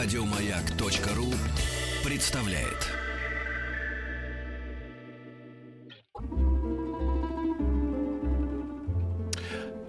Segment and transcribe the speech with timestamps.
[0.00, 1.26] Радиомаяк.ру
[2.08, 2.86] представляет.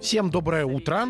[0.00, 1.06] Всем доброе утро.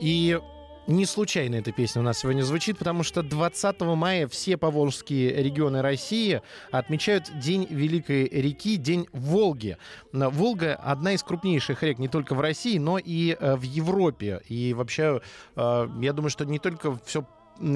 [0.00, 0.40] И
[0.86, 5.82] не случайно эта песня у нас сегодня звучит, потому что 20 мая все поволжские регионы
[5.82, 6.40] России
[6.70, 9.76] отмечают День Великой реки, День Волги.
[10.14, 14.40] Волга— одна из крупнейших рек не только в России, но и э, в Европе.
[14.48, 15.20] И вообще,
[15.54, 17.26] э, я думаю, что не только все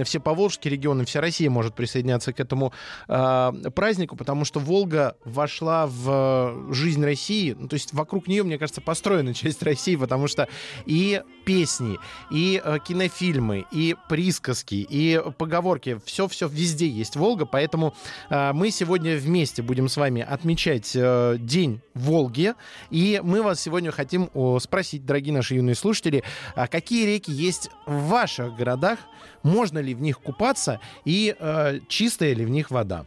[0.05, 2.73] все поволжские регионы, вся Россия может присоединяться к этому
[3.09, 8.59] э, празднику, потому что Волга вошла в жизнь России, ну, то есть вокруг нее, мне
[8.59, 10.49] кажется, построена часть России, потому что
[10.87, 11.99] и песни,
[12.31, 17.95] и э, кинофильмы, и присказки, и поговорки, все-все везде есть Волга, поэтому
[18.31, 22.55] э, мы сегодня вместе будем с вами отмечать э, День Волги,
[22.91, 26.23] и мы вас сегодня хотим спросить, дорогие наши юные слушатели,
[26.55, 28.99] а какие реки есть в ваших городах,
[29.43, 33.07] можно ли в них купаться и э, чистая ли в них вода.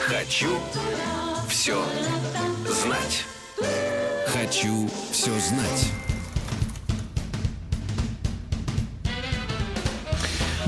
[0.00, 0.58] Хочу
[1.48, 1.82] все
[2.66, 3.24] знать.
[4.26, 6.01] Хочу все знать.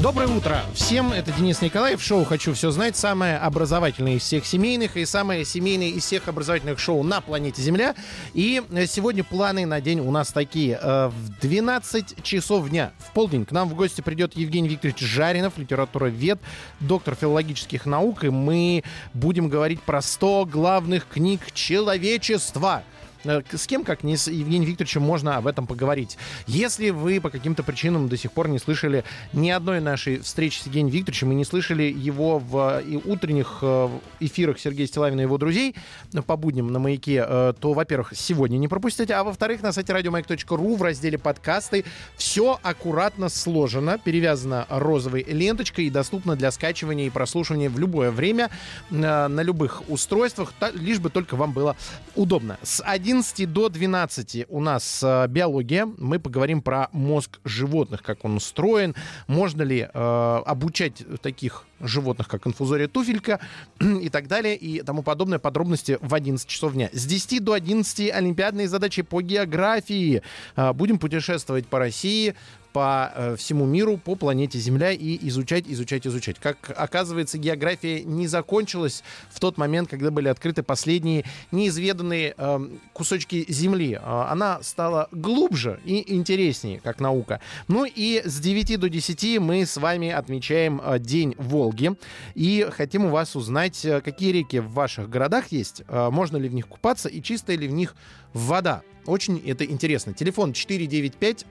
[0.05, 4.99] Доброе утро всем, это Денис Николаев, шоу «Хочу все знать», самое образовательное из всех семейных
[4.99, 7.95] и самое семейное из всех образовательных шоу на планете Земля.
[8.35, 10.79] И э, сегодня планы на день у нас такие.
[10.79, 15.57] Э, в 12 часов дня, в полдень, к нам в гости придет Евгений Викторович Жаринов,
[15.57, 16.39] литературовед,
[16.81, 22.83] доктор филологических наук, и мы будем говорить про 100 главных книг человечества–
[23.25, 26.19] с кем, как не с Евгением Викторовичем, можно об этом поговорить.
[26.47, 30.67] Если вы по каким-то причинам до сих пор не слышали ни одной нашей встречи с
[30.67, 33.89] Евгением Викторовичем и не слышали его в и утренних э,
[34.21, 35.75] эфирах Сергея Стилавина и его друзей
[36.13, 40.77] э, по будням на «Маяке», то, во-первых, сегодня не пропустите, а во-вторых, на сайте радиомаяк.ру
[40.77, 41.85] в разделе «Подкасты»
[42.17, 48.51] все аккуратно сложено, перевязано розовой ленточкой и доступно для скачивания и прослушивания в любое время
[48.91, 51.77] на любых устройствах, лишь бы только вам было
[52.15, 52.59] удобно.
[52.63, 55.87] С 1 11 до 12 у нас э, биология.
[55.99, 58.97] Мы поговорим про мозг животных, как он устроен.
[59.29, 63.39] Можно ли э, обучать таких животных, как инфузория туфелька
[63.81, 65.39] и так далее, и тому подобное.
[65.39, 66.91] Подробности в 11 часов дня.
[66.93, 70.23] С 10 до 11 олимпиадные задачи по географии.
[70.57, 72.35] Э, будем путешествовать по России,
[72.75, 76.41] по э, всему миру, по планете Земля и изучать, изучать, изучать.
[76.41, 83.47] Как оказывается, география не закончилась в тот момент, когда были открыты последние неизведанные э, кусочки
[83.49, 83.93] Земли.
[83.93, 87.41] Э, она стала глубже и интереснее, как наука.
[87.69, 91.93] Ну и с 9 до 10 мы с вами отмечаем э, День Волги.
[92.35, 96.67] И хотим у вас узнать, какие реки в ваших городах есть, можно ли в них
[96.67, 97.95] купаться и чистая ли в них
[98.33, 98.83] вода.
[99.07, 100.13] Очень это интересно.
[100.13, 101.47] Телефон 495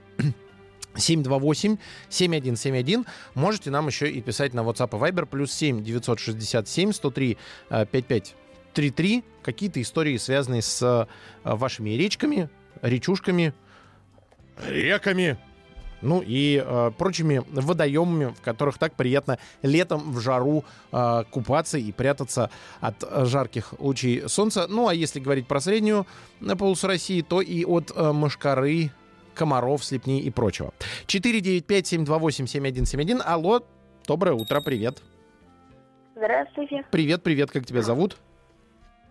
[0.95, 3.05] 728-7171.
[3.35, 5.25] Можете нам еще и писать на WhatsApp и Viber.
[5.25, 7.37] Плюс 7 967 103
[7.69, 8.35] 55
[8.73, 9.23] 33.
[9.41, 11.05] Какие-то истории, связанные с э,
[11.43, 12.49] вашими речками,
[12.81, 13.53] речушками,
[14.67, 15.37] реками,
[16.01, 21.91] ну и э, прочими водоемами, в которых так приятно летом в жару э, купаться и
[21.91, 22.49] прятаться
[22.81, 24.67] от жарких лучей солнца.
[24.67, 26.05] Ну а если говорить про среднюю
[26.57, 28.91] полосу России, то и от э, Машкары
[29.33, 30.73] комаров, слепней и прочего.
[31.07, 33.21] 495-728-7171.
[33.23, 33.65] Алло,
[34.07, 35.01] доброе утро, привет.
[36.15, 36.85] Здравствуйте.
[36.91, 38.17] Привет, привет, как тебя зовут?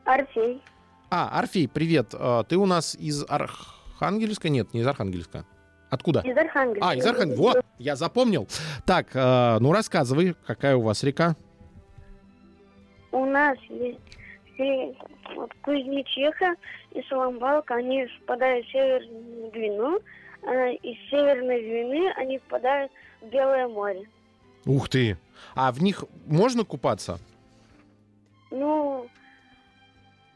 [0.05, 0.63] Орфей.
[1.11, 2.15] А, Орфей, привет.
[2.15, 4.49] А, ты у нас из Архангельска?
[4.49, 5.45] Нет, не из Архангельска.
[5.91, 6.21] Откуда?
[6.21, 6.89] Из Архангельска.
[6.89, 7.43] А, из Архангельска.
[7.43, 8.49] Вот, я запомнил.
[8.87, 11.37] Так, а, ну рассказывай, какая у вас река?
[13.11, 13.99] У нас есть
[15.35, 16.55] вот, Кузнечиха
[16.93, 20.01] и Соломбалка, они впадают в Северную Двину,
[20.43, 24.09] а из Северной Двины они впадают в Белое море.
[24.65, 25.17] Ух ты!
[25.55, 27.19] А в них можно купаться?
[28.51, 29.09] Ну,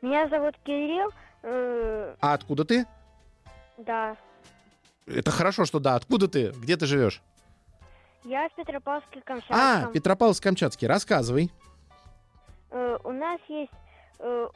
[0.01, 1.09] Меня зовут Кирилл.
[1.43, 2.85] Э, А откуда ты?
[3.77, 4.15] да.
[5.07, 5.95] Это хорошо, что да.
[5.95, 6.51] Откуда ты?
[6.51, 7.21] Где ты живешь?
[8.23, 9.49] Я в Петропавловске-Камчатском.
[9.49, 10.87] А, Петропавловск-Камчатский.
[10.87, 11.49] Рассказывай.
[12.69, 13.71] Э, у нас есть
[14.21, 14.47] э,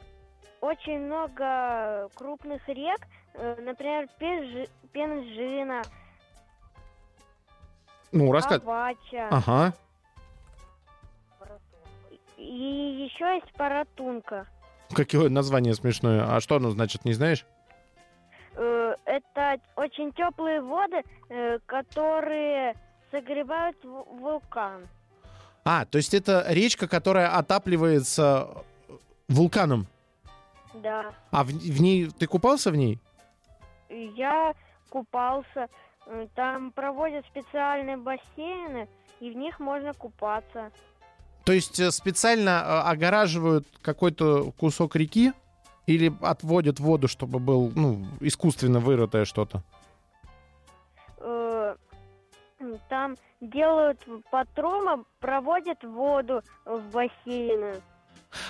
[0.60, 3.00] очень много крупных рек,
[3.34, 5.82] э, например, Пенжи- Пенжина,
[8.12, 8.64] Ну, рассказывай.
[8.72, 9.28] Авача.
[9.30, 9.74] Ага.
[12.36, 14.46] И еще есть Паратунка.
[14.94, 16.24] Какое название смешное.
[16.36, 17.44] А что оно значит, не знаешь?
[18.54, 21.02] Э, это очень теплые воды,
[21.66, 22.74] которые
[23.10, 24.86] согревают ву- вулкан.
[25.64, 28.64] А, то есть это речка, которая отапливается
[29.28, 29.86] вулканом.
[30.74, 31.12] Да.
[31.30, 32.10] А в, в ней...
[32.10, 33.00] Ты купался в ней?
[33.88, 34.54] Я
[34.90, 35.68] купался.
[36.06, 38.88] Э, Там проводят специальные бассейны,
[39.20, 40.70] и в них можно купаться.
[41.44, 45.32] То есть э, специально э, огораживают какой-то кусок реки
[45.86, 49.62] или отводят воду, чтобы был, ну, искусственно вырытое что-то?
[52.88, 53.98] Там делают
[54.30, 57.80] по трубам, проводят воду в бассейны.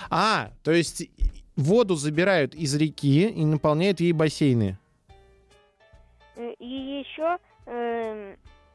[0.09, 1.09] А, то есть
[1.55, 4.77] воду забирают из реки и наполняют ей бассейны.
[6.35, 7.37] Э, И еще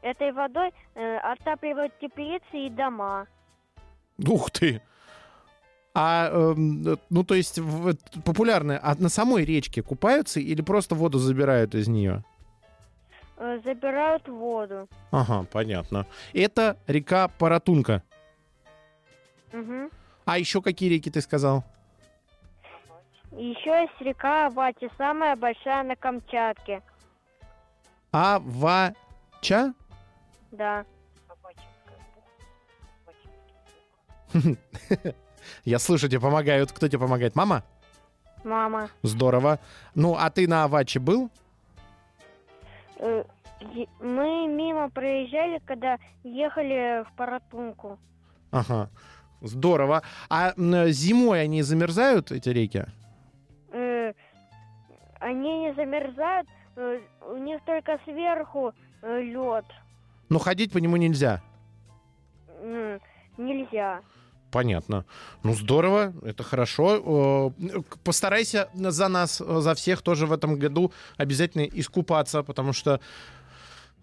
[0.01, 3.25] этой водой э, отапливают теплицы и дома.
[4.27, 4.81] Ух ты!
[5.95, 6.53] А, э,
[7.09, 7.95] ну, то есть, в-
[8.25, 12.23] популярно, а на самой речке купаются или просто воду забирают из нее?
[13.37, 14.87] Э, Забирают воду.
[15.11, 16.05] Ага, понятно.
[16.33, 18.03] Это река Паратунка.
[19.51, 19.89] Мгм.
[20.25, 21.63] А еще какие реки ты сказал?
[23.31, 26.81] Еще есть река Авачи, самая большая на Камчатке.
[28.11, 29.73] Авача?
[30.51, 30.85] Да.
[35.65, 36.71] Я слышу, тебе помогают.
[36.71, 37.35] Кто тебе помогает?
[37.35, 37.63] Мама?
[38.43, 38.89] Мама.
[39.01, 39.59] Здорово.
[39.95, 41.29] Ну, а ты на Аваче был?
[42.97, 43.23] Э,
[43.99, 47.97] Мы мимо проезжали, когда ехали в Паратунку.
[48.51, 48.89] Ага.
[49.43, 50.01] Здорово.
[50.29, 50.53] А
[50.89, 52.85] зимой они замерзают, эти реки?
[53.71, 54.13] Э,
[55.19, 56.47] Они не замерзают,
[56.77, 56.99] э,
[57.29, 58.73] у них только сверху
[59.03, 59.65] лед.
[60.29, 61.41] Но ходить по нему нельзя.
[63.37, 64.01] Нельзя.
[64.51, 65.05] Понятно.
[65.43, 67.51] Ну, здорово, это хорошо.
[67.59, 72.99] Э, Постарайся за нас, э, за всех тоже в этом году обязательно искупаться, потому что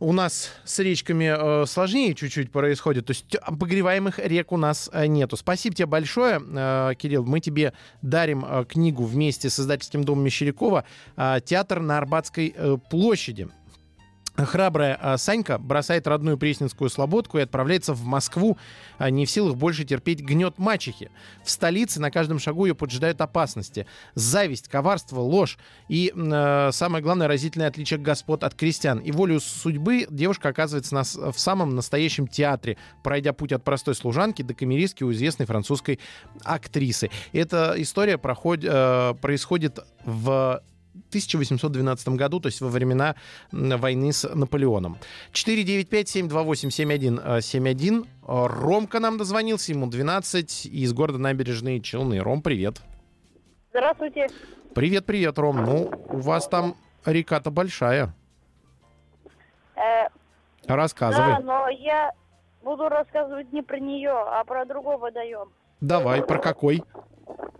[0.01, 3.07] у нас с речками э, сложнее чуть-чуть происходит.
[3.07, 5.37] То есть обогреваемых рек у нас э, нету.
[5.37, 7.25] Спасибо тебе большое, э, Кирилл.
[7.25, 10.85] Мы тебе дарим э, книгу вместе с издательским домом Мещерякова
[11.17, 13.49] э, «Театр на Арбатской э, площади».
[14.47, 18.59] Храбрая а, Санька бросает родную Пресненскую слободку и отправляется в Москву,
[18.99, 21.11] а, не в силах больше терпеть гнет мачехи.
[21.45, 23.87] В столице на каждом шагу ее поджидают опасности.
[24.15, 28.99] Зависть, коварство, ложь и, э, самое главное, разительное отличие господ от крестьян.
[28.99, 33.95] И волю судьбы девушка оказывается на с- в самом настоящем театре, пройдя путь от простой
[33.95, 35.99] служанки до камеристки у известной французской
[36.45, 37.11] актрисы.
[37.33, 40.63] Эта история проходит, э, происходит в
[41.09, 43.15] 1812 году, то есть во времена
[43.53, 44.99] войны с Наполеоном.
[45.33, 48.07] 495-728-7171.
[48.23, 52.21] Э, Ромка нам дозвонился, ему 12, из города Набережные Челны.
[52.21, 52.81] Ром, привет.
[53.71, 54.29] Здравствуйте.
[54.75, 55.65] Привет, привет, Ром.
[55.65, 58.15] Ну, у вас там река-то большая.
[59.77, 60.09] Э,
[60.67, 61.37] Рассказывай.
[61.37, 62.13] Да, но я
[62.63, 65.51] буду рассказывать не про нее, а про другой водоем.
[65.81, 66.83] Давай, про какой?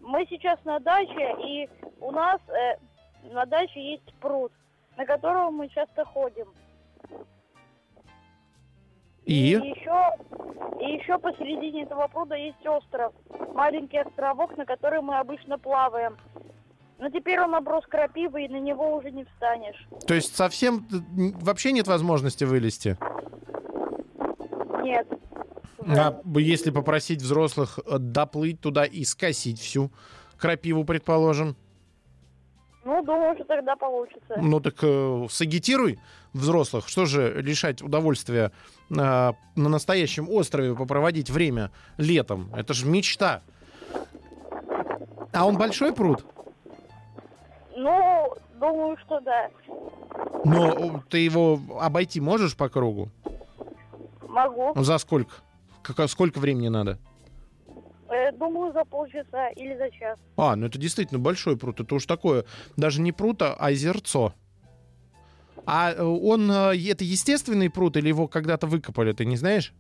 [0.03, 1.69] Мы сейчас на даче, и
[2.01, 2.77] у нас э,
[3.25, 4.53] на даче есть пруд,
[4.97, 6.49] на которого мы часто ходим.
[9.25, 9.51] И?
[9.51, 10.11] еще,
[10.81, 13.13] и еще посередине этого пруда есть остров,
[13.55, 16.17] маленький островок, на который мы обычно плаваем.
[16.99, 19.89] Но теперь он оброс крапивой, и на него уже не встанешь.
[20.07, 20.87] То есть совсем
[21.41, 22.99] вообще нет возможности вылезти?
[24.83, 25.07] Нет.
[25.87, 29.91] А если попросить взрослых э, доплыть туда и скосить всю
[30.37, 31.57] крапиву, предположим?
[32.85, 34.37] Ну, думаю, что тогда получится.
[34.39, 35.99] Ну так э, сагитируй
[36.33, 36.89] взрослых.
[36.89, 38.53] Что же лишать удовольствия
[38.91, 42.51] э, на настоящем острове попроводить время летом?
[42.55, 43.43] Это же мечта.
[45.33, 46.25] А он большой пруд?
[47.77, 49.51] Ну, думаю, что да.
[50.45, 53.11] Но э, ты его обойти можешь по кругу?
[54.27, 54.73] Могу.
[54.83, 55.35] За сколько?
[55.83, 56.99] Как- сколько времени надо?
[58.11, 60.19] Э, думаю, за полчаса или за час.
[60.37, 61.79] А, ну это действительно большой пруд.
[61.79, 62.45] Это уж такое,
[62.77, 64.35] даже не пруд, а озерцо.
[65.65, 69.73] А э, он, э, это естественный пруд или его когда-то выкопали, ты не знаешь?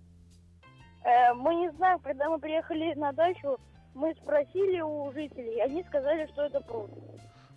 [1.34, 3.56] Мы не знаем, когда мы приехали на дачу,
[3.94, 6.90] мы спросили у жителей, и они сказали, что это пруд.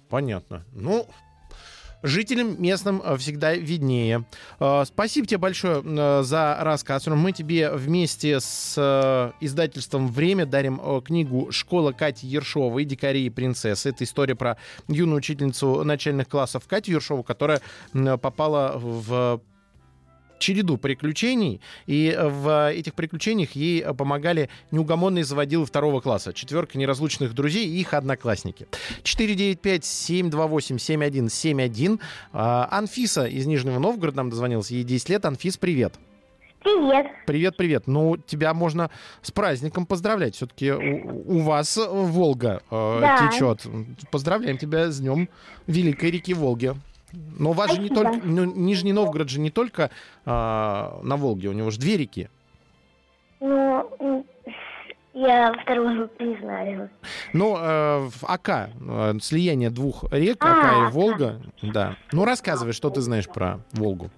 [0.10, 0.64] Понятно.
[0.72, 1.06] Ну,
[2.04, 4.26] жителям местным э, всегда виднее.
[4.60, 7.08] Э, Спасибо тебе большое э, за рассказ.
[7.08, 12.86] Мы тебе вместе с издательством «Время» дарим книгу «Школа Кати Ершовой.
[12.86, 13.90] Дикари и принцессы».
[13.90, 14.58] Это история про
[14.88, 17.62] юную учительницу начальных классов Катю Ершову, которая
[17.94, 19.42] попала в
[20.44, 27.66] череду приключений, и в этих приключениях ей помогали неугомонные заводилы второго класса, четверка неразлучных друзей
[27.66, 28.68] и их одноклассники.
[29.04, 32.00] 495-728-7171.
[32.34, 35.26] А, Анфиса из Нижнего Новгорода нам дозвонилась, ей 10 лет.
[35.26, 35.94] Анфис, привет.
[36.62, 37.08] Привет.
[37.26, 37.88] Привет, привет.
[37.88, 38.90] Ну, тебя можно
[39.22, 40.36] с праздником поздравлять.
[40.36, 43.30] Все-таки у, у вас Волга э, Да.
[43.30, 43.66] течет.
[44.12, 45.28] Поздравляем тебя с днем
[45.68, 46.74] Великой реки Волги.
[47.14, 48.20] Но у вас же не только...
[48.24, 49.92] ну, Нижний Новгород же не только
[50.26, 52.30] а, на Волге, у него же две реки.
[53.40, 54.26] Ну,
[55.14, 56.90] я вторую не знаю.
[57.34, 60.92] Ну, э, в Ака, э, слияние двух рек, А, Ака и.
[60.92, 61.42] Волга.
[61.62, 61.98] Да.
[62.12, 64.10] Ну, рассказывай, что ты знаешь про Волгу.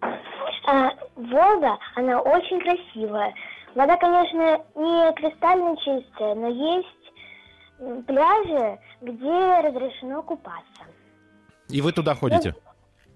[0.00, 3.34] А, Волга, она очень красивая.
[3.74, 10.71] Вода, конечно, не кристально чистая, но есть пляжи, где разрешено купаться.
[11.72, 12.54] И вы туда ходите?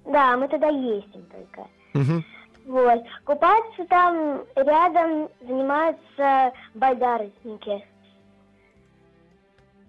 [0.04, 1.68] Да, мы туда ездим только.
[1.94, 2.25] Мгм.
[2.66, 3.04] Вот.
[3.25, 7.84] Купаться там рядом занимаются байдарочники.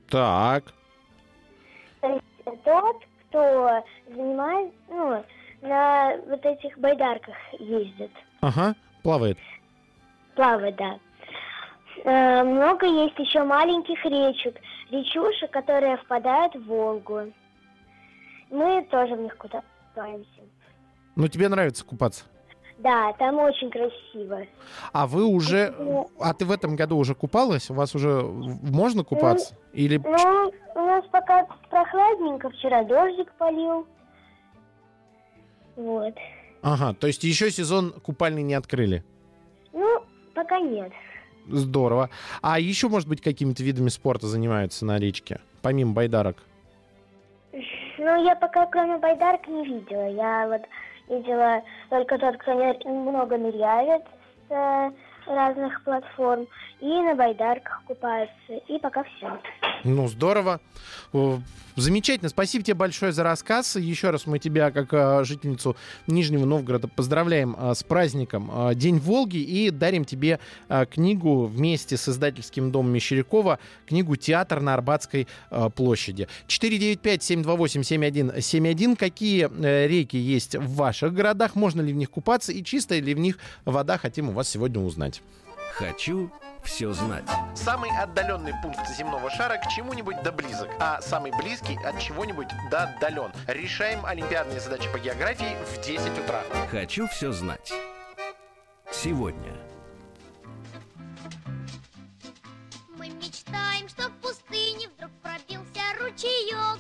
[0.09, 0.63] Так.
[2.01, 2.97] То есть тот,
[3.29, 5.24] кто занимает, ну,
[5.62, 8.12] на вот этих байдарках ездит.
[8.41, 8.75] Ага.
[9.03, 9.38] Плавает.
[10.36, 11.00] Плавает, да.
[12.03, 14.55] Э, много есть еще маленьких речек,
[14.91, 17.33] речушек, которые впадают в Волгу.
[18.50, 20.42] Мы тоже в них купаемся.
[21.16, 22.25] Ну, тебе нравится купаться?
[22.80, 24.46] Да, там очень красиво.
[24.94, 25.74] А вы уже...
[26.20, 27.70] А ты в этом году уже купалась?
[27.72, 29.56] У вас уже можно купаться?
[29.74, 29.98] Или...
[29.98, 33.88] Ну, у нас пока прохладненько, вчера дождик полил.
[35.75, 36.13] Вот.
[36.62, 39.04] Ага, то есть еще сезон купальный не открыли.
[39.74, 40.04] Ну,
[40.36, 40.92] пока нет.
[41.48, 42.10] Здорово.
[42.42, 45.39] А еще, может быть, какими-то видами спорта занимаются на речке?
[45.62, 46.38] Помимо байдарок?
[47.98, 50.08] Ну, я пока кроме байдарок не видела.
[50.08, 50.62] Я вот
[51.08, 54.04] видела только тот, кто не- много ныряет
[54.48, 54.92] с э,
[55.25, 56.48] разных платформ,
[56.80, 59.39] и на байдарках купаются, и пока все.
[59.88, 60.60] Ну, здорово.
[61.77, 62.29] Замечательно.
[62.29, 63.75] Спасибо тебе большое за рассказ.
[63.75, 65.77] Еще раз мы тебя, как э, жительницу
[66.08, 70.39] Нижнего Новгорода, поздравляем э, с праздником э, День Волги и дарим тебе
[70.89, 75.27] книгу вместе с издательским домом Мещерякова, книгу «Театр на Арбатской
[75.75, 76.27] площади».
[76.48, 78.96] 495-728-7171.
[78.96, 79.48] Какие
[79.88, 81.53] реки есть в ваших городах?
[81.56, 82.51] Можно ли в них купаться?
[82.51, 84.00] И чистая ли в них вода?
[84.00, 85.22] Хотим у вас сегодня узнать.
[85.74, 86.32] Хочу
[86.67, 87.24] все знать.
[87.55, 92.83] Самый отдаленный пункт земного шара к чему-нибудь да близок, а самый близкий от чего-нибудь да
[92.83, 93.31] отдален.
[93.47, 96.43] Решаем олимпиадные задачи по географии в 10 утра.
[96.69, 97.71] Хочу все знать.
[98.91, 99.53] Сегодня.
[102.97, 106.79] Мы мечтаем, что в пустыне вдруг пробился ручеек.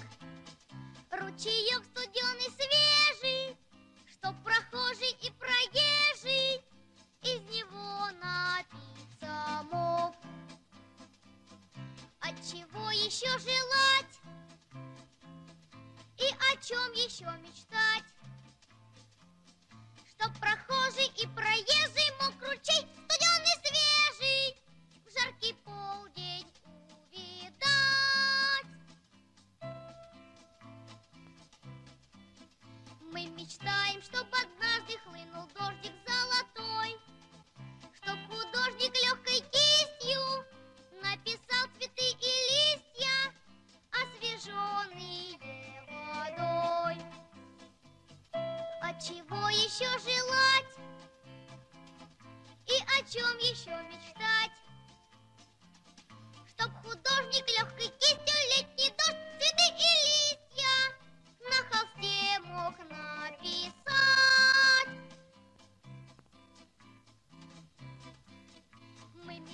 [1.11, 3.46] Ручеек студеный, свежий,
[16.67, 17.76] чем еще мечтать?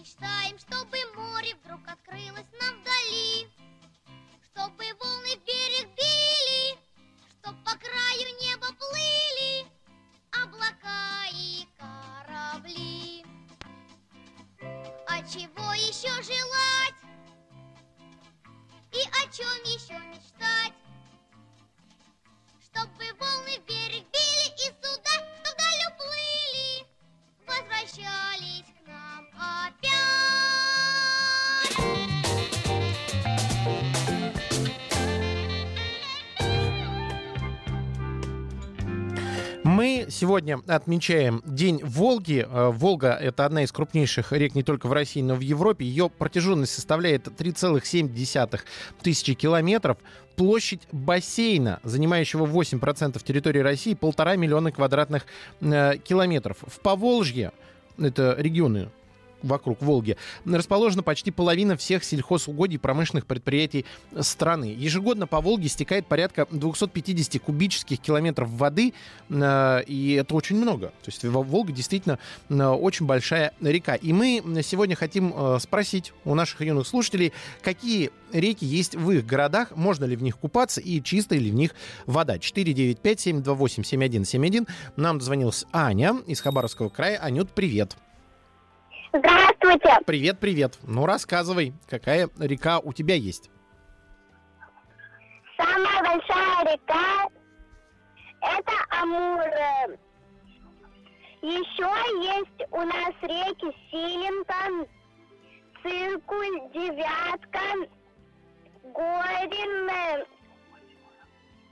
[0.03, 3.47] мечтаем, чтобы море вдруг открылось нам вдали.
[40.23, 42.47] Сегодня отмечаем День Волги.
[42.49, 45.83] Э, Волга— это одна из крупнейших рек не только в России, но и в Европе.
[45.83, 48.61] Ее протяженность составляет 3,7
[49.01, 49.97] тысячи километров.
[50.37, 55.25] Площадь бассейна, занимающего 8% территории России, полтора миллиона квадратных
[55.59, 56.59] э, километров.
[56.67, 57.51] В Поволжье,
[57.97, 58.91] это регионы
[59.43, 63.85] вокруг Волги, расположена почти половина всех сельхозугодий и промышленных предприятий
[64.19, 64.75] страны.
[64.77, 68.93] Ежегодно по Волге стекает порядка 250 кубических километров воды,
[69.29, 70.87] э, и это очень много.
[70.87, 72.19] То есть Во- Волга действительно
[72.49, 73.95] э, очень большая река.
[73.95, 79.25] И мы сегодня хотим э, спросить у наших юных слушателей, какие реки есть в их
[79.25, 81.71] городах, можно ли в них купаться и чистая ли в них
[82.05, 82.37] вода.
[82.37, 84.67] 495-728-7171.
[84.95, 87.17] Нам дозвонилась Аня из Хабаровского края.
[87.19, 87.95] Анют, привет.
[89.13, 89.99] Здравствуйте.
[90.07, 90.79] Привет, привет.
[90.81, 93.51] Ну, рассказывай, какая река у тебя есть?
[95.55, 97.29] Самая большая река–
[98.41, 99.39] это Амур.
[101.43, 101.89] Еще
[102.37, 104.87] есть у нас реки Силинка,
[105.83, 107.87] Циркуль, Девятка,
[108.83, 110.25] Горин,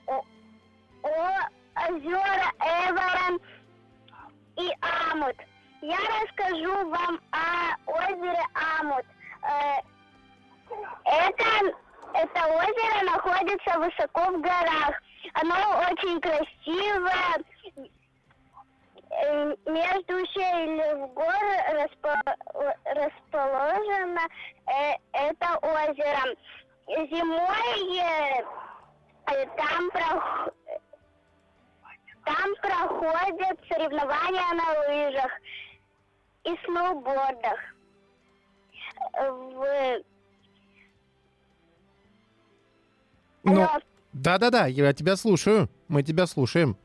[0.05, 0.25] О-
[1.01, 3.39] О- озера Эвера
[4.57, 4.69] и
[5.11, 5.37] Амут.
[5.81, 8.43] Я расскажу вам о озере
[8.79, 9.05] Амут.
[9.41, 9.81] Э,
[11.05, 11.75] Это,
[12.13, 15.01] это озеро находится высоко в горах.
[15.33, 15.55] Оно
[15.89, 17.43] очень красивое.
[19.09, 22.37] Э, Между ущельев гор распо-
[22.85, 24.21] расположено
[24.67, 26.35] э, это озеро.
[27.09, 28.43] Зимой
[29.55, 29.89] там,
[32.25, 35.31] там проходят соревнования на лыжах
[36.43, 37.59] и сноубордах.
[39.13, 40.01] В
[43.43, 43.67] Ну,
[44.13, 45.69] да-да-да, я тебя слушаю.
[45.87, 46.77] Мы тебя слушаем.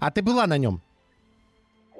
[0.00, 0.80] А ты была на нем?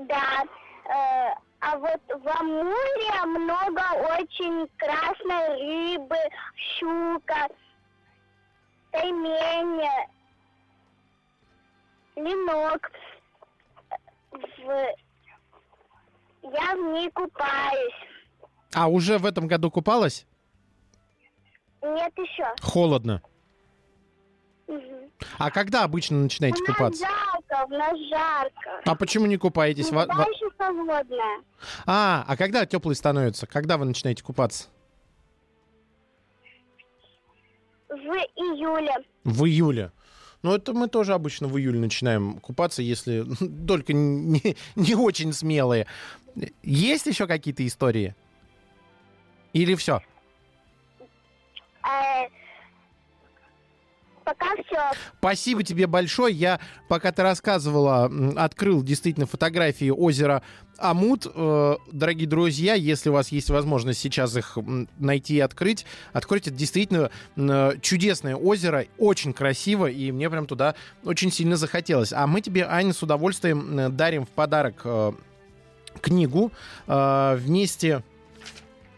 [0.09, 0.43] Да.
[0.85, 3.81] э, а вот в Амуре много
[4.21, 6.17] очень красной рыбы,
[6.57, 7.49] щука,
[8.91, 9.89] таймень,
[12.17, 12.91] ленок.
[14.33, 14.95] В-
[16.45, 17.95] Я в ней купаюсь.
[18.75, 20.27] А уже в этом году купалась?
[21.83, 22.47] Нет еще.
[22.61, 23.23] Холодно.
[24.67, 25.11] Мгм.
[25.39, 27.07] А когда обычно начинаете У нас купаться?
[27.07, 28.83] жарко, у нас жарко.
[28.85, 29.91] А почему не купаетесь?
[29.91, 31.43] Во- Вода во- еще холодная.
[31.87, 33.47] А, а когда теплый становится?
[33.47, 34.69] Когда вы начинаете купаться?
[37.89, 38.95] В июле.
[39.25, 39.93] В июле.
[40.45, 43.25] Ну, это мы тоже обычно в июле начинаем купаться, если
[43.67, 45.87] только не, не очень смелые.
[46.63, 48.15] Есть еще какие-то истории?
[49.55, 50.03] Или все?
[54.25, 54.99] Э, пока все.
[55.19, 56.35] Спасибо тебе большое.
[56.35, 60.43] Я, пока ты рассказывала, открыл действительно фотографии озера
[60.79, 61.27] Амут.
[61.33, 64.59] Э, Дорогие друзья, если у вас есть возможность сейчас их
[64.99, 66.51] найти и открыть, откройте.
[66.51, 72.13] Это действительно м, чудесное озеро, очень красиво, и мне прям туда очень сильно захотелось.
[72.13, 75.13] А мы тебе, Аня, с удовольствием дарим в подарок э,
[76.01, 76.51] книгу
[76.87, 78.03] э, вместе...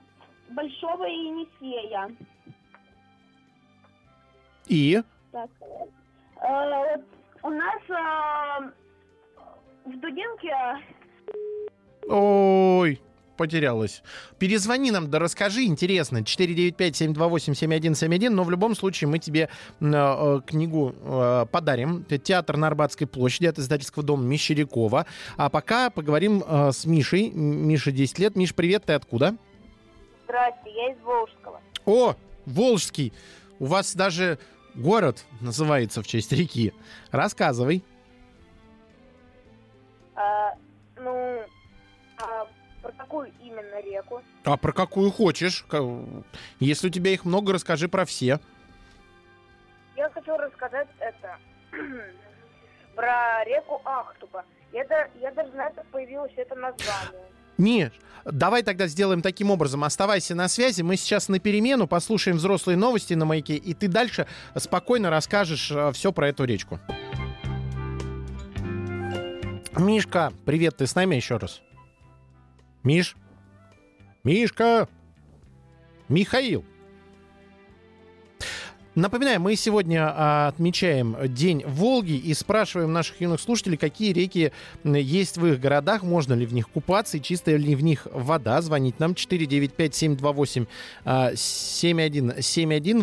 [0.50, 2.12] Большого Енисея.
[4.68, 5.02] И?
[5.32, 5.50] Так.
[6.42, 7.06] Э, вот
[7.44, 8.72] у нас э,
[9.86, 10.56] в Дудинке
[12.10, 13.02] Ой,
[13.44, 14.02] потерялась.
[14.40, 16.20] Перезвони нам, да расскажи, интересно.
[16.20, 19.50] 495-728-7171, но в любом случае мы тебе
[19.82, 22.06] э, э, книгу э, подарим.
[22.06, 25.06] Театр на Арбатской площади от издательского дома Мещерякова.
[25.36, 27.32] А пока поговорим э, с Мишей.
[27.32, 28.38] Миша 10 лет.
[28.38, 29.36] Миш, привет, ты откуда?
[30.24, 31.60] Здрасте, я из Волжского.
[31.86, 33.12] О, Волжский.
[33.60, 34.40] У вас даже
[34.74, 36.72] город называется в честь реки.
[37.12, 37.84] Рассказывай.
[40.16, 40.54] А,
[40.96, 41.42] ну,
[42.18, 42.48] а
[42.84, 44.22] про какую именно реку?
[44.44, 45.66] А про какую хочешь?
[46.60, 48.40] Если у тебя их много, расскажи про все.
[49.96, 51.38] Я хочу рассказать это
[52.96, 54.44] про реку Ахтуба.
[54.74, 54.84] Я,
[55.22, 57.24] я даже знаю, как появилось это название.
[57.58, 57.94] Нет,
[58.26, 59.84] давай тогда сделаем таким образом.
[59.84, 60.82] Оставайся на связи.
[60.82, 66.12] Мы сейчас на перемену послушаем взрослые новости на маяке, и ты дальше спокойно расскажешь все
[66.12, 66.80] про эту речку.
[69.78, 71.62] Мишка, привет, ты с нами еще раз?
[72.84, 73.16] Миш?
[74.24, 74.88] Мишка?
[76.10, 76.66] Михаил?
[78.96, 84.52] Напоминаю, мы сегодня а, отмечаем День Волги и спрашиваем наших юных слушателей, какие реки
[84.84, 88.62] есть в их городах, можно ли в них купаться и чистая ли в них вода.
[88.62, 90.68] Звонить нам 495-728-7171,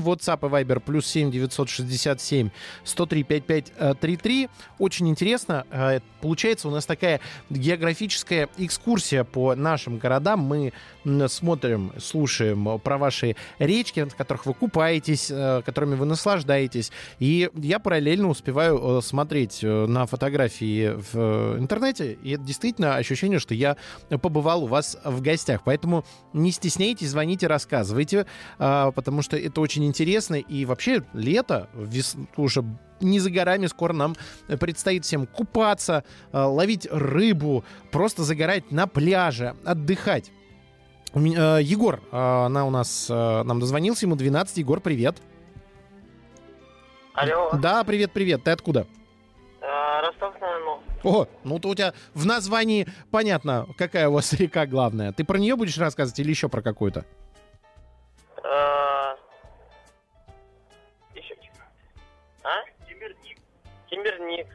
[0.00, 2.50] WhatsApp и Viber плюс 7 967
[2.85, 4.48] 103 5533.
[4.79, 5.66] Очень интересно.
[5.72, 10.40] а, Получается у нас такая географическая экскурсия по нашим городам.
[10.40, 10.72] Мы
[11.29, 16.93] смотрим, слушаем про ваши речки, в которых вы купаетесь, э, которыми вы наслаждаетесь.
[17.21, 22.19] И я параллельно успеваю э, смотреть э, на фотографии в э, интернете.
[22.23, 23.79] И это действительно ощущение, что я
[24.11, 25.62] побывал у вас в гостях.
[25.64, 28.27] Поэтому не стесняйтесь, звоните, рассказывайте,
[28.59, 30.35] а, потому что это очень интересно.
[30.35, 32.14] И вообще лето, вес...
[32.37, 32.62] уже
[33.01, 34.16] не за горами, скоро нам
[34.47, 40.31] предстоит всем купаться, ловить рыбу, просто загорать на пляже, отдыхать.
[41.14, 44.59] Егор, она у нас нам дозвонился, ему 12.
[44.59, 45.16] Егор, привет.
[47.14, 48.44] Алло, Да, привет, привет.
[48.44, 48.87] Ты откуда?
[49.61, 50.83] э, Ростов-на-Дону.
[51.03, 55.12] О, ну то у тебя в названии понятно, какая у вас река главная.
[55.12, 57.05] Ты про нее будешь рассказывать или еще про какую-то?
[58.42, 59.16] Э,
[61.14, 61.64] Еще чего?
[62.44, 62.62] А?
[62.88, 63.38] Кимберник.
[63.88, 64.46] Кимберник.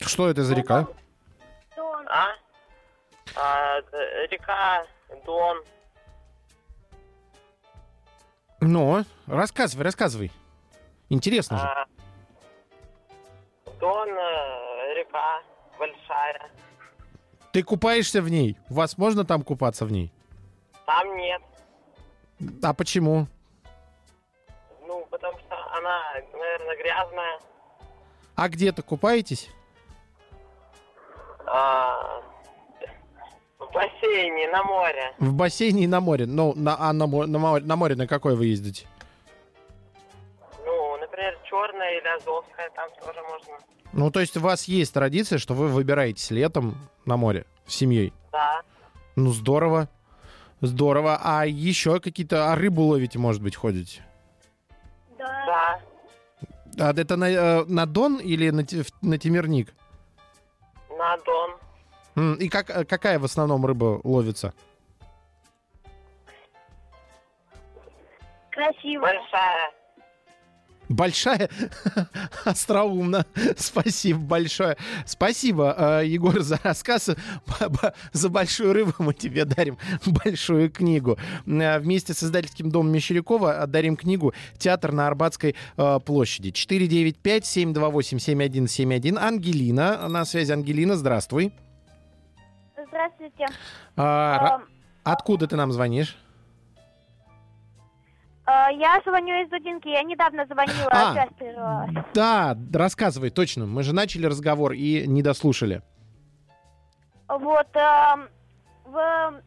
[0.00, 0.88] Что это за река?
[1.76, 2.06] Дон.
[2.08, 2.28] А?
[3.36, 4.84] А, э, река
[5.24, 5.62] Дон.
[8.60, 10.30] Ну, рассказывай, рассказывай.
[11.12, 11.64] Интересно же.
[11.64, 11.86] А,
[13.78, 14.08] Дон,
[14.96, 15.42] река
[15.78, 16.50] большая.
[17.52, 18.56] Ты купаешься в ней?
[18.70, 20.10] У вас можно там купаться в ней?
[20.86, 21.42] Там нет.
[22.62, 23.26] А почему?
[24.86, 26.00] Ну, потому что она,
[26.32, 27.38] наверное, грязная.
[28.34, 29.50] А где-то купаетесь?
[31.46, 32.22] А,
[33.58, 35.14] в бассейне, на море.
[35.18, 36.24] В бассейне и на море.
[36.24, 38.86] Ну, на, а на, на, на море на какое вы ездите?
[41.52, 43.58] Ну, черная или азовская, там тоже можно.
[43.92, 48.12] Ну, то есть у вас есть традиция, что вы выбираетесь летом на море с семьей?
[48.32, 48.62] Да.
[49.16, 49.88] Ну, здорово.
[50.62, 51.20] Здорово.
[51.22, 52.52] А еще какие-то...
[52.52, 54.00] А рыбу ловите, может быть, ходите?
[55.18, 55.80] Да.
[56.72, 56.88] Да.
[56.88, 58.64] А это на, э, на Дон или на,
[59.02, 59.74] на Темирник?
[60.96, 62.38] На Дон.
[62.38, 64.54] И как, э, какая в основном рыба ловится?
[68.50, 69.02] Красиво.
[69.02, 69.81] Большая.
[70.92, 71.48] Большая?
[72.44, 73.24] Остроумно.
[73.56, 74.76] Спасибо большое.
[75.06, 77.10] Спасибо, э, Егор, за рассказ.
[78.12, 81.18] За большую рыбу мы тебе дарим большую книгу.
[81.46, 86.50] Э, Вместе с издательским домом Мещерякова отдарим книгу «Театр на Арбатской э, площади».
[86.50, 89.18] 495-728-7171.
[89.18, 90.08] Ангелина.
[90.08, 90.96] На связи Ангелина.
[90.96, 91.52] Здравствуй.
[92.88, 93.46] Здравствуйте.
[93.96, 94.62] А, Эм,
[95.04, 96.16] Откуда ты нам звонишь?
[98.70, 99.88] Э, Я звоню из Дудинки.
[99.88, 101.26] Я недавно звонила, А.
[101.38, 101.90] прервалась.
[102.14, 103.66] Да, рассказывай, точно.
[103.66, 105.82] Мы же начали разговор и не дослушали.
[107.28, 108.28] Вот, эм,
[108.84, 109.42] в,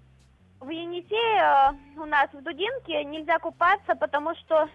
[0.60, 4.68] в Енисее э, у нас в Дудинке нельзя купаться, потому что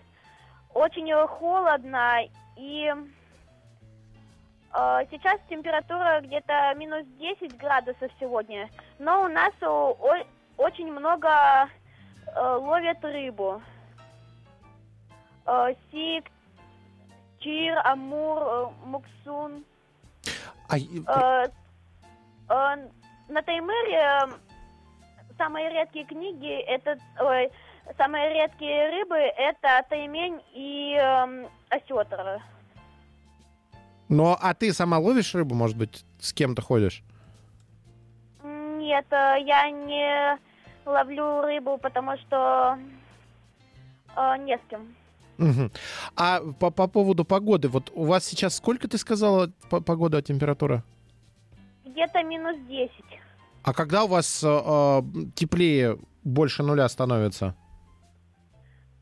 [0.75, 2.19] очень э, холодно,
[2.57, 2.93] и
[4.75, 10.25] э, сейчас температура где-то минус 10 градусов сегодня, но у нас э, о-
[10.57, 13.61] очень много э, ловят рыбу.
[15.50, 16.30] Э, Сик,
[17.40, 19.64] Чир, Амур, э, Муксун.
[20.68, 21.48] А, Э,
[22.48, 22.88] э,
[23.28, 24.28] на Таймыре э,
[25.36, 27.50] самые редкие книги, это ой,
[27.96, 32.40] самые редкие рыбы, это таймень и эм, осетр.
[34.08, 37.02] Но, а ты сама ловишь рыбу, может быть, с кем-то ходишь?
[38.44, 40.38] Нет, э, я не
[40.86, 42.78] ловлю рыбу, потому что
[44.16, 44.94] э, не с кем.
[45.40, 45.70] Мгм.
[46.16, 50.83] А по, по поводу погоды, вот у вас сейчас сколько ты сказала по- погода, температура?
[51.87, 52.92] Где-то минус 10.
[53.64, 55.03] А когда у вас э, э,
[55.35, 57.55] теплее больше нуля становится?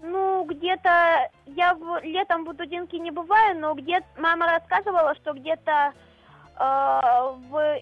[0.00, 5.92] Ну, где-то я в- летом в Будудинке не бываю, но где мама рассказывала, что где-то
[6.56, 7.00] э,
[7.50, 7.80] в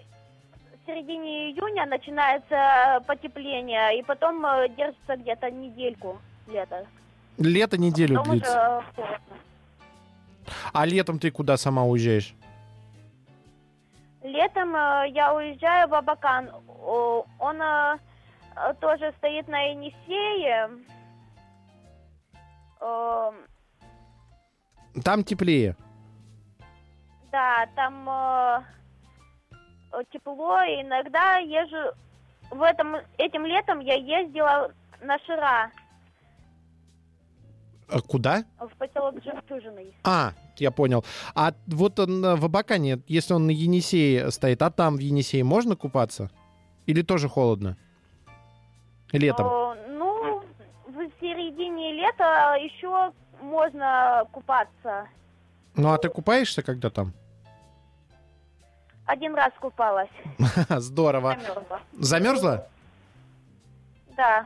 [0.87, 6.17] середине июня начинается потепление, и потом э, держится где-то недельку
[6.47, 6.87] лето.
[7.37, 8.83] Лето неделю Потом уже длится.
[8.95, 9.19] холодно.
[10.73, 12.33] А летом ты куда сама уезжаешь?
[14.23, 16.49] Летом э, я уезжаю в Абакан.
[16.67, 17.97] О, Он э,
[18.55, 20.69] э, тоже стоит на Енисее.
[22.81, 23.31] Э,
[25.03, 25.75] Там теплее.
[27.31, 28.61] Да, там э,
[29.93, 31.93] э, тепло, иногда езжу...
[32.49, 34.71] В этом, этим летом я ездила
[35.01, 35.69] на Шира,
[37.89, 38.43] А куда?
[38.59, 39.93] в поселок Жемчужиной.
[40.03, 41.05] А, я понял.
[41.35, 45.43] А вот он э, в Абакане, если он на Енисее стоит, а там в Енисее
[45.43, 46.29] можно купаться?
[46.85, 47.77] Или тоже холодно?
[49.13, 49.47] Летом.
[49.47, 50.39] Э, ну,
[50.87, 55.07] в середине лета еще можно купаться.
[55.75, 57.13] Ну а ты купаешься когда там?
[59.05, 60.09] Один раз купалась,
[60.69, 61.37] Здорово.
[61.37, 61.81] замерзла.
[61.93, 62.67] Замерзла?
[64.17, 64.45] Да,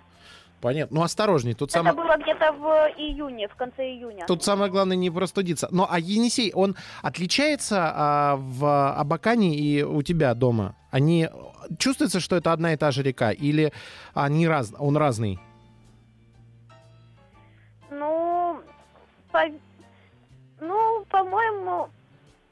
[0.61, 0.97] Понятно.
[0.97, 1.95] Ну осторожней, тут это самое...
[1.95, 2.65] было где-то в
[2.97, 4.25] июне, в конце июня.
[4.27, 5.67] Тут самое главное не простудиться.
[5.71, 10.75] Ну, а Енисей, он отличается а, в Абакане и у тебя дома?
[10.91, 11.27] Они...
[11.79, 13.31] Чувствуется, что это одна и та же река?
[13.31, 13.73] Или
[14.13, 14.71] они раз...
[14.77, 15.39] он разный?
[17.89, 18.61] Ну,
[19.31, 19.51] по-
[20.59, 21.89] ну, по-моему,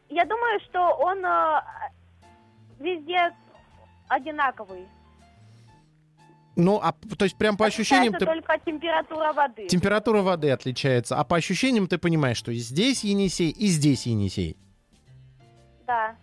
[0.09, 1.61] я думаю, что он э,
[2.79, 3.31] везде
[4.07, 4.87] одинаковый.
[6.59, 8.25] Ну, а то есть прям по ощущениям ты...
[8.25, 9.67] Только температура воды.
[9.67, 14.57] Температура воды отличается, а по ощущениям ты понимаешь, что и здесь Енисей, и здесь Енисей.
[15.87, 16.17] Да.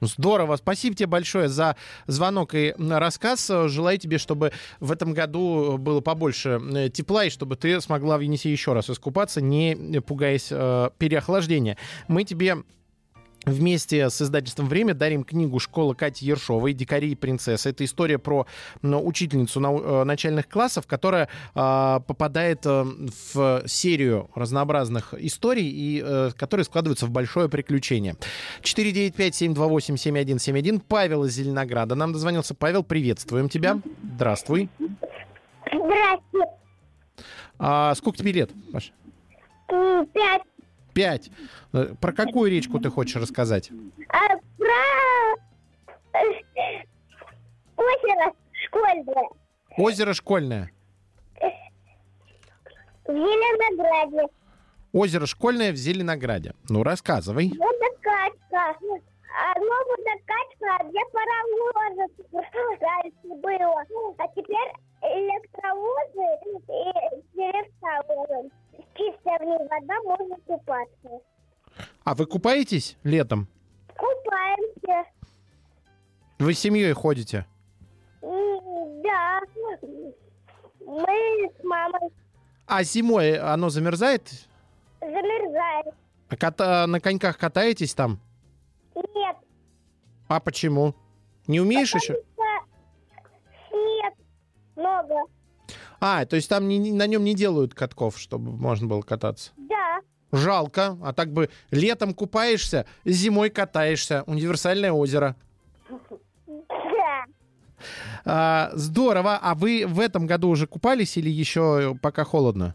[0.00, 1.76] Ну, Здорово, спасибо тебе большое за
[2.06, 3.46] звонок и рассказ.
[3.66, 8.22] Желаю тебе, чтобы в этом году было побольше э, тепла и чтобы ты смогла в
[8.22, 11.76] Енисее еще раз искупаться, не пугаясь э, переохлаждения.
[12.08, 12.56] Мы тебе
[13.44, 16.74] Вместе с издательством «Время» дарим книгу «Школа Кати Ершовой.
[16.74, 17.70] Дикари и принцессы».
[17.70, 18.46] Это история про
[18.82, 22.84] ну, учительницу э, начальных классов, которая а, попадает э,
[23.34, 28.14] в серию разнообразных историй, и, э, которые складываются в большое приключение.
[28.62, 30.80] 495-728-7171.
[30.86, 32.54] Павел из Зеленограда нам дозвонился.
[32.54, 33.80] Павел, приветствуем тебя.
[34.14, 34.68] Здравствуй.
[35.66, 36.46] Здравствуйте.
[37.58, 38.92] А, сколько тебе лет, Паша?
[40.12, 40.42] Пять.
[40.94, 41.30] Пять.
[41.72, 43.70] Э, Про какую речку ты хочешь рассказать?
[44.08, 44.28] А
[44.58, 46.84] про э,
[47.76, 48.32] озеро
[48.66, 49.28] школьное
[49.76, 50.70] Озеро Школьное.
[53.06, 54.28] в Зеленограде.
[54.92, 56.52] Озеро Школьное в Зеленограде.
[56.68, 57.48] Ну, рассказывай.
[57.58, 58.76] Водокачка.
[59.56, 62.12] Оно водокачка, а где паровозы
[62.80, 63.82] раньше было.
[64.18, 66.28] А теперь электровозы
[66.68, 68.50] и директовозы.
[69.02, 71.24] Чистая в ней вода, можно купаться.
[72.04, 73.48] А вы купаетесь летом?
[73.96, 75.10] Купаемся.
[76.38, 77.46] Вы с семьей ходите?
[78.22, 79.40] М, Да.
[80.84, 82.10] Мы с мамой
[82.66, 84.28] А зимой оно замерзает?
[85.00, 85.92] замерзаем.
[86.28, 88.18] А ката- на коньках катаетесь там?
[88.94, 89.36] Нет,
[90.28, 90.94] А почему?
[91.46, 92.16] Не умеешь еще?
[93.72, 94.14] нет,
[94.76, 95.14] много.
[96.04, 99.52] А, то есть там не- на нем не делают катков, чтобы можно было кататься.
[99.56, 100.00] Да.
[100.32, 100.98] Жалко.
[101.00, 104.24] А так бы летом купаешься, зимой катаешься.
[104.26, 105.36] Универсальное озеро.
[105.88, 107.24] Да.
[108.24, 109.38] А, здорово.
[109.40, 112.74] А вы в этом году уже купались или еще пока холодно?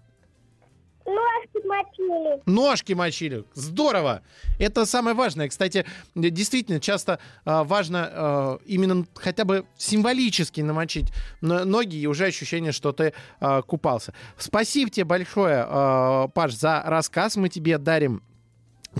[1.64, 2.42] Ножки мочили.
[2.46, 3.44] Ножки мочили.
[3.54, 4.22] Здорово.
[4.60, 5.48] Это самое важное.
[5.50, 12.26] Кстати, действительно, часто а, важно а, именно хотя бы символически намочить но- ноги, и уже
[12.26, 14.14] ощущение, что ты а, купался.
[14.38, 17.36] Спасибо тебе большое, а, Паш, за рассказ.
[17.38, 18.22] Мы тебе дарим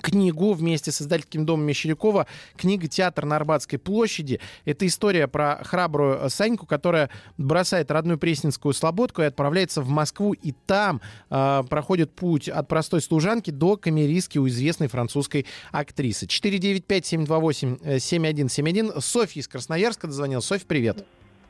[0.02, 2.28] книгу вместе с издательским домом Мещерякова.
[2.56, 4.40] Книга «Театр на Арбатской площади».
[4.66, 10.32] Это история про храбрую Саньку, которая бросает родную Пресненскую слободку и отправляется в Москву.
[10.34, 16.26] И там э, проходит путь от простой служанки до камеристки у известной французской актрисы.
[16.26, 19.00] 495-728-7171.
[19.02, 20.42] Софья из Красноярска дозвонила.
[20.42, 21.06] Софья, привет.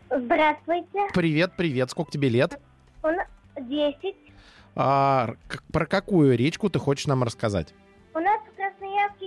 [0.09, 1.07] Здравствуйте.
[1.13, 1.91] Привет, привет.
[1.91, 2.57] Сколько тебе лет?
[3.03, 3.27] Нас
[3.59, 4.15] 10.
[4.75, 5.35] А,
[5.71, 7.73] про какую речку ты хочешь нам рассказать?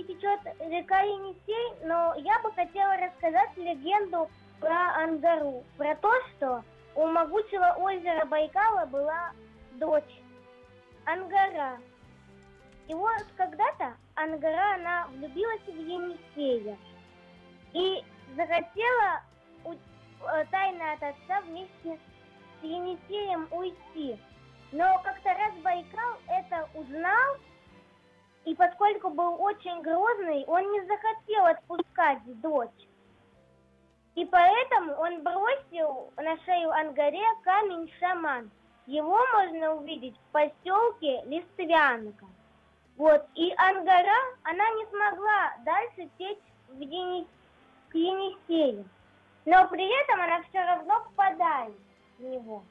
[0.01, 5.63] Красноярске течет река Енисей, но я бы хотела рассказать легенду про Ангару.
[5.77, 6.63] Про то, что
[6.95, 9.31] у могучего озера Байкала была
[9.73, 10.21] дочь
[11.05, 11.79] Ангара.
[12.87, 16.77] И вот когда-то Ангара, она влюбилась в Енисея
[17.73, 18.03] и
[18.35, 19.21] захотела
[19.65, 21.97] у- э, тайно от отца вместе
[22.59, 24.19] с Енисеем уйти.
[24.71, 27.37] Но как-то раз Байкал это узнал,
[28.45, 32.87] и поскольку был очень грозный, он не захотел отпускать дочь.
[34.15, 38.51] И поэтому он бросил на шею Ангаре камень-шаман.
[38.87, 42.25] Его можно увидеть в поселке Листвянка.
[42.97, 43.25] Вот.
[43.35, 47.27] И Ангара, она не смогла дальше течь в Ени-
[47.89, 48.85] к Енисею.
[49.45, 51.73] Но при этом она все равно попадает
[52.17, 52.63] в него.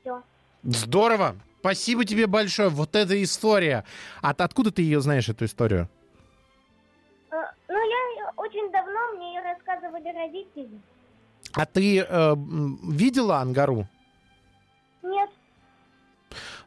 [0.00, 0.22] Все.
[0.62, 1.34] Здорово.
[1.60, 2.70] Спасибо тебе большое.
[2.70, 3.84] Вот эта история.
[4.22, 5.88] От, откуда ты ее знаешь, эту историю?
[7.30, 7.36] Э,
[7.68, 10.80] Ну, я очень давно мне ее рассказывали родители.
[11.52, 12.34] А ты э,
[12.88, 13.86] видела Ангару?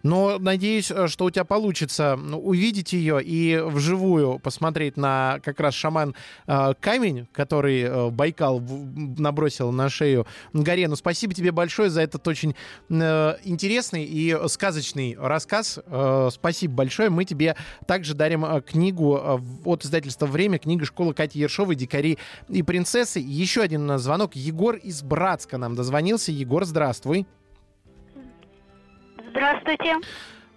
[0.04, 5.60] Но надеюсь, э, что у тебя получится ну, увидеть ее и вживую посмотреть на как
[5.62, 6.14] раз шаман
[6.46, 10.88] э, камень, который э, Байкал набросил на шею горе.
[10.90, 12.56] Ну, спасибо тебе большое за этот очень
[12.90, 15.80] интересный и сказочный рассказ.
[16.32, 17.10] Спасибо большое.
[17.10, 17.56] Мы тебе
[17.88, 22.18] также дарим книгу от издательства «Время», книга школы Кати Ершовой «Дикари
[22.50, 23.20] и принцессы».
[23.20, 24.36] Еще один звонок.
[24.36, 26.32] Егор из Братска нам дозвонился.
[26.32, 27.26] Егор, здравствуй.
[29.34, 29.96] Здравствуйте.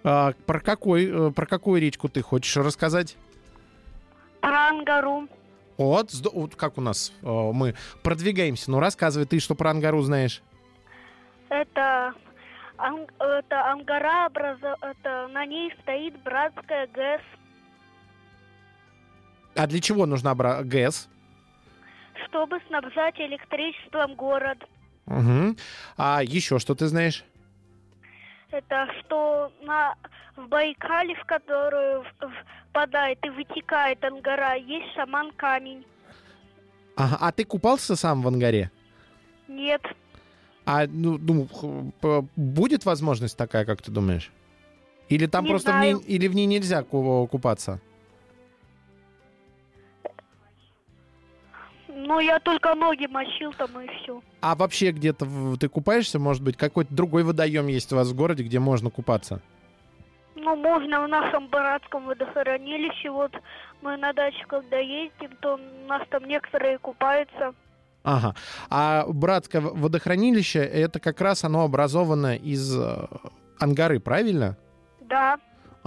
[0.03, 3.17] А, про, какой, э, про какую речку ты хочешь рассказать?
[4.39, 5.27] Про Ангару.
[5.77, 8.69] Вот, вот как у нас э, мы продвигаемся.
[8.69, 10.43] Ну, рассказывай ты, что про Ангару знаешь.
[11.49, 12.13] Это,
[12.77, 17.21] Ан- это Ангара, образо- это, на ней стоит братская ГЭС,
[19.55, 21.09] А для чего нужна бра- ГЭС?
[22.27, 24.57] чтобы снабжать электричеством город.
[25.05, 25.55] Мгм.
[25.97, 27.23] А еще что ты знаешь?
[28.51, 29.95] Это что на,
[30.35, 32.31] в Байкале, в которую в-
[32.69, 35.85] впадает и вытекает Ангара, есть шаман-камень.
[36.95, 38.71] Ага, а ты купался сам в Ангаре?
[39.47, 39.81] Нет,
[40.65, 41.47] А ну, ну,
[42.35, 44.31] будет возможность такая, как ты думаешь?
[45.07, 45.95] Или там Не просто в знаю.
[45.97, 47.79] ней, или в ней нельзя ку- купаться?
[52.07, 54.21] Ну я только ноги мочил там и все.
[54.41, 56.19] А вообще где-то в- ты купаешься?
[56.19, 59.41] Может быть, какой-то другой водоем есть у вас в городе, где можно купаться?
[60.35, 63.09] Ну, можно в нашем братском водохранилище.
[63.09, 63.31] Вот
[63.81, 67.53] мы на дачу, когда ездим, то у нас там некоторые купаются.
[68.03, 68.35] Ага.
[68.69, 73.07] А братское водохранилище, это как раз оно образовано из э,
[73.59, 74.55] ангары, правильно?
[75.01, 75.37] Да.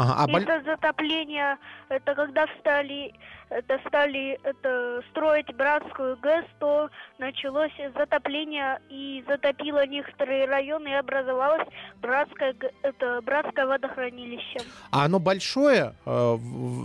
[0.01, 0.15] Ага.
[0.17, 1.59] А боль- Из-за затопления,
[1.91, 3.13] это когда стали,
[3.51, 11.69] это стали это, строить братскую ГЭС, то началось затопление и затопило некоторые районы и образовалось
[12.01, 14.61] братское, это, братское водохранилище.
[14.91, 15.93] а оно большое?
[16.07, 16.37] э,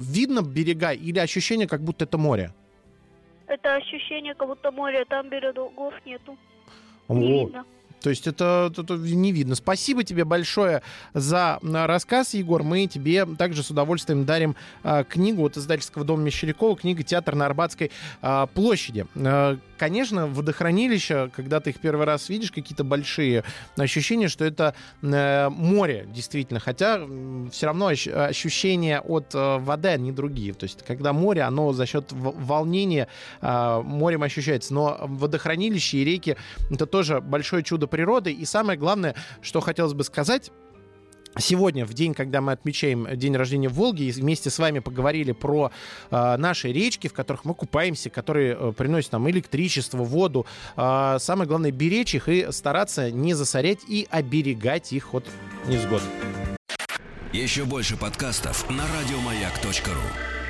[0.01, 2.51] видно берега или ощущение, как будто это море?
[3.47, 6.37] Это ощущение, как будто море, там берегов нету.
[7.07, 7.65] Не О, видно.
[8.05, 9.55] То есть это, это- не видно.
[9.55, 10.83] Спасибо тебе большое
[11.15, 12.61] за а, рассказ, Егор.
[12.61, 17.47] Мы тебе также с удовольствием дарим а, книгу от издательского дома Мещерякова, книга «Театр на
[17.47, 17.89] Арбатской
[18.21, 19.07] а, площади».
[19.15, 23.43] А, конечно, водохранилища, когда ты их первый раз видишь, какие-то большие
[23.77, 26.59] ощущения, что это э, море, действительно.
[26.59, 27.01] Хотя
[27.51, 30.53] все равно ощ- ощущения от э, воды, они другие.
[30.53, 33.07] То есть когда море, оно за счет волнения
[33.41, 34.73] а, морем ощущается.
[34.73, 36.37] Но водохранилища и реки
[36.69, 38.31] это тоже большое чудо природы.
[38.31, 40.51] И самое главное, что хотелось бы сказать,
[41.37, 45.71] Сегодня, в день, когда мы отмечаем день рождения Волги, и вместе с вами поговорили про
[46.09, 50.45] э, наши речки, в которых мы купаемся, которые э, приносят нам электричество, воду.
[50.77, 55.25] Э, самое главное, беречь их и стараться не засорять и оберегать их от
[55.67, 56.01] невзгод.
[57.33, 60.44] Еще больше подкастов на радиомаяк.ру.